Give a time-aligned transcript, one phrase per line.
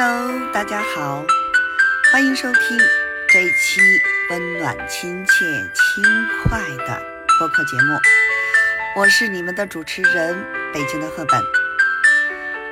[0.00, 1.26] Hello，大家好，
[2.12, 2.78] 欢迎收听
[3.28, 3.80] 这一期
[4.30, 5.32] 温暖、亲切、
[5.74, 6.04] 轻
[6.44, 7.02] 快的
[7.36, 7.98] 播客节目。
[8.94, 10.36] 我是你们的主持人，
[10.72, 11.42] 北京的赫本。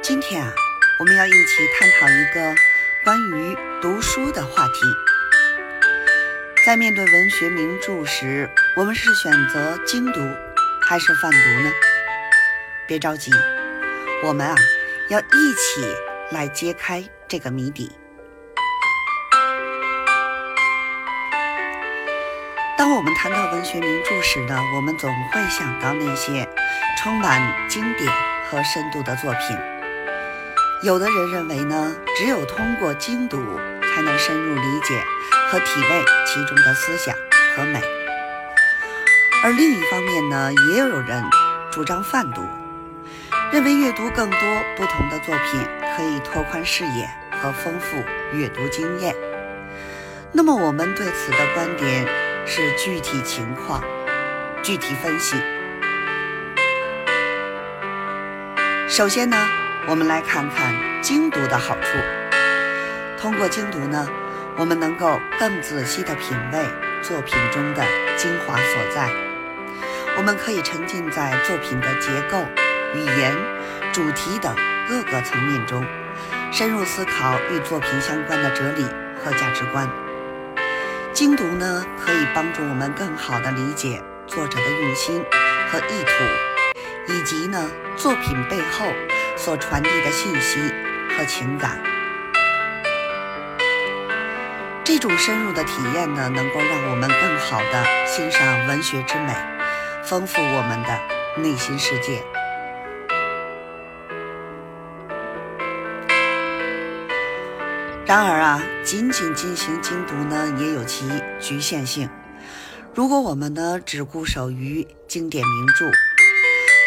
[0.00, 0.52] 今天啊，
[1.00, 2.54] 我们要一起探讨一个
[3.02, 4.72] 关于读书的话题。
[6.64, 10.20] 在面对文学名著时，我们是选择精读
[10.80, 11.72] 还是泛读呢？
[12.87, 13.33] 别着急，
[14.23, 14.55] 我们啊
[15.09, 15.93] 要一起
[16.30, 17.91] 来揭开这个谜底。
[22.79, 26.49] 当我们谈到文学名著时呢，我们总会想到那些
[26.99, 28.12] 充满经典
[28.49, 29.57] 和深度的作品。
[30.83, 33.38] 有的人认为呢，只有通过精读，
[33.95, 35.01] 才能深入理解。
[35.49, 37.15] 和体味其中的思想
[37.55, 37.80] 和美，
[39.45, 41.23] 而另一方面呢，也有人
[41.71, 42.43] 主张泛读，
[43.52, 44.38] 认为阅读更多
[44.76, 45.60] 不同的作品
[45.96, 47.96] 可以拓宽视野和丰富
[48.32, 49.15] 阅读经验。
[50.32, 52.06] 那么我们对此的观点
[52.46, 53.82] 是具体情况
[54.62, 55.37] 具体分析。
[58.88, 59.37] 首先呢，
[59.88, 61.99] 我们来看看精读的好处。
[63.18, 64.06] 通过精读呢。
[64.59, 66.59] 我们能够更仔细地品味
[67.03, 67.84] 作品中的
[68.16, 69.06] 精华所在，
[70.16, 72.38] 我们可以沉浸在作品的结构、
[72.97, 73.37] 语言、
[73.93, 74.55] 主题等
[74.89, 75.84] 各个层面中，
[76.50, 78.84] 深入思考与作品相关的哲理
[79.22, 79.89] 和价值观。
[81.12, 85.25] 精读呢，可以帮助我们更好地理解作者的用心
[85.71, 88.87] 和意图，以及呢作品背后
[89.37, 90.59] 所传递的信息
[91.17, 91.81] 和情感。
[94.84, 99.34] 这种深入的体验呢，能够让我们更好地欣赏文学之美，
[100.05, 102.22] 丰富我们的内心世界。
[108.06, 111.05] 然而啊，仅仅进行精读呢，也有其
[111.41, 112.09] 局限性。
[112.94, 115.84] 如果我们呢只固守于经典名著，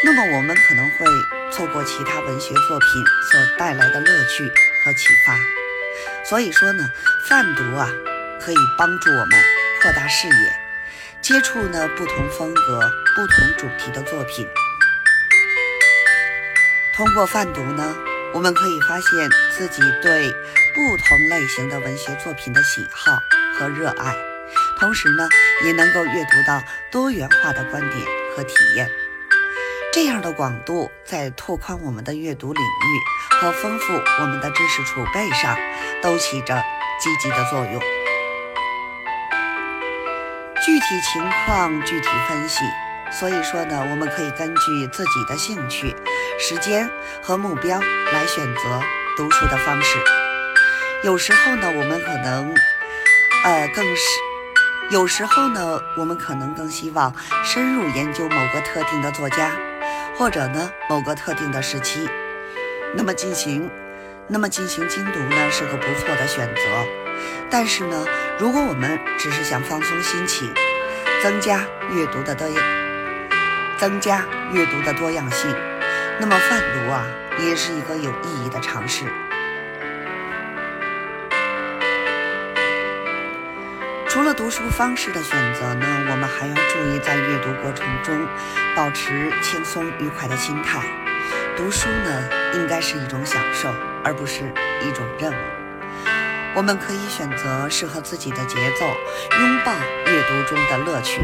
[0.06, 1.06] 那么我们可能会
[1.52, 2.90] 错过其他文学作品
[3.34, 5.38] 所带来的乐趣和启发。
[6.24, 6.90] 所以说呢，
[7.28, 7.90] 泛读啊，
[8.40, 9.30] 可以帮助我们
[9.82, 10.54] 扩大视野，
[11.22, 12.80] 接触呢不同风格、
[13.14, 14.48] 不同主题的作品。
[16.96, 17.94] 通过泛读呢，
[18.34, 20.34] 我们可以发现自己对
[20.80, 23.12] 不同类型的文学作品的喜好
[23.54, 24.16] 和热爱，
[24.80, 25.28] 同时呢，
[25.66, 28.02] 也能够阅读到多元化的观点
[28.34, 28.90] 和体验。
[29.92, 35.58] 这样的广度，在拓宽我们的阅读领域和丰富我们的知识储备上，
[36.02, 36.64] 都起着
[37.02, 37.82] 积极的作用。
[40.66, 42.64] 具体情况具体分析，
[43.12, 45.94] 所以说呢，我们可以根据自己的兴趣、
[46.40, 46.90] 时间
[47.22, 48.82] 和目标来选择
[49.18, 49.98] 读书的方式。
[51.02, 52.54] 有时候呢，我们可能，
[53.46, 54.04] 呃，更是。
[54.90, 57.14] 有时候呢，我们可能更希望
[57.46, 59.52] 深入研究某个特定的作家。
[60.18, 62.10] 或者呢，某个特定的时期，
[62.94, 63.70] 那么进行，
[64.28, 66.62] 那么进行精读呢，是个不错的选择。
[67.50, 68.06] 但是呢，
[68.38, 70.54] 如果我们只是想放松心情，
[71.24, 72.62] 增加阅读的多样，
[73.78, 75.50] 增加阅读的多样性，
[76.20, 77.06] 那么泛读啊，
[77.40, 79.06] 也是一个有意义的尝试。
[84.10, 88.28] 除了读书方式的选择呢，我们还要注意在阅读过程中
[88.76, 90.82] 保持轻松愉快的心态。
[91.56, 93.72] 读书呢，应该是一种享受，
[94.04, 95.36] 而不是一种任务。
[96.56, 98.88] 我们可以选择适合自己的节奏，
[99.40, 99.74] 拥抱
[100.08, 101.22] 阅读中的乐趣；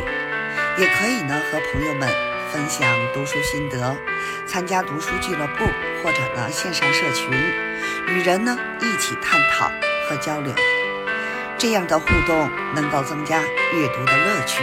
[0.77, 2.07] 也可以呢，和朋友们
[2.53, 3.97] 分享读书心得，
[4.45, 5.65] 参加读书俱乐部
[6.03, 7.31] 或者呢线上社群，
[8.09, 9.71] 与人呢一起探讨
[10.07, 10.53] 和交流。
[11.65, 14.61] 这样的互动能够增加阅读的乐趣，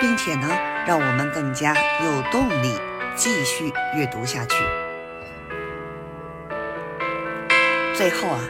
[0.00, 0.48] 并且呢，
[0.86, 2.80] 让我们更加有动力
[3.14, 4.56] 继续阅读下去。
[7.94, 8.40] 最后啊，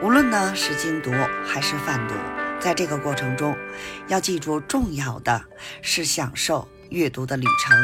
[0.00, 1.10] 无论呢是精读
[1.44, 2.14] 还是泛读，
[2.60, 3.58] 在这个过程中，
[4.06, 5.42] 要记住重要的
[5.82, 7.76] 是享受阅读的旅程。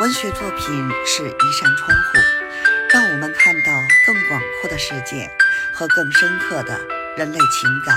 [0.00, 2.18] 文学作品是一扇窗户，
[2.90, 3.70] 让我们看到
[4.06, 5.30] 更广阔的世界。
[5.72, 6.78] 和更深刻的
[7.16, 7.96] 人类情感。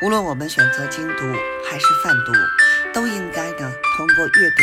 [0.00, 1.32] 无论我们选择精读
[1.68, 2.32] 还是泛读，
[2.92, 4.62] 都应该呢通过阅读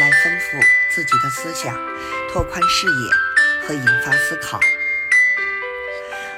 [0.00, 0.58] 来丰富
[0.94, 1.74] 自己的思想，
[2.30, 4.60] 拓宽视野和引发思考。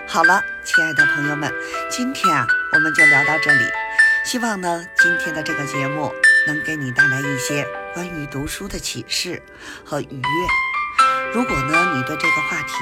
[0.06, 1.52] 好了，亲爱的朋友们，
[1.90, 3.64] 今天啊我们就聊到这里。
[4.24, 6.14] 希望呢今天的这个节目
[6.46, 9.42] 能给你带来一些关于读书的启示
[9.84, 11.32] 和愉悦。
[11.34, 12.74] 如果呢你对这个话题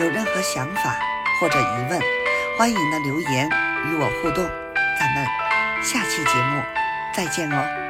[0.00, 0.96] 有任何想法
[1.38, 2.00] 或者疑问，
[2.56, 3.46] 欢迎的留言
[3.86, 4.42] 与我互动。
[4.98, 5.26] 咱们
[5.82, 6.62] 下期节目
[7.14, 7.89] 再见哦。